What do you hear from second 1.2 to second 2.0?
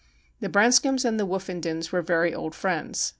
Woofendens